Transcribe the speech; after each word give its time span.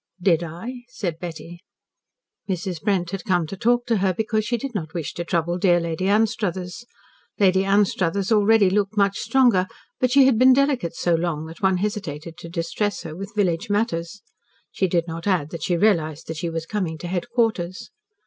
"Did 0.19 0.41
I?" 0.41 0.85
said 0.87 1.19
Betty. 1.19 1.59
Mrs. 2.49 2.81
Brent 2.81 3.11
had 3.11 3.23
come 3.23 3.45
to 3.45 3.55
talk 3.55 3.85
to 3.85 3.97
her 3.97 4.15
because 4.15 4.43
she 4.43 4.57
did 4.57 4.73
not 4.73 4.95
wish 4.95 5.13
to 5.13 5.23
trouble 5.23 5.59
dear 5.59 5.79
Lady 5.79 6.07
Anstruthers. 6.07 6.85
Lady 7.37 7.63
Anstruthers 7.63 8.31
already 8.31 8.71
looked 8.71 8.97
much 8.97 9.19
stronger, 9.19 9.67
but 9.99 10.09
she 10.09 10.25
had 10.25 10.39
been 10.39 10.53
delicate 10.53 10.95
so 10.95 11.13
long 11.13 11.45
that 11.45 11.61
one 11.61 11.77
hesitated 11.77 12.35
to 12.39 12.49
distress 12.49 13.03
her 13.03 13.15
with 13.15 13.35
village 13.35 13.69
matters. 13.69 14.23
She 14.71 14.87
did 14.87 15.07
not 15.07 15.27
add 15.27 15.51
that 15.51 15.61
she 15.61 15.77
realised 15.77 16.25
that 16.25 16.37
she 16.37 16.49
was 16.49 16.65
coming 16.65 16.97
to 16.97 17.07
headquarters. 17.07 17.91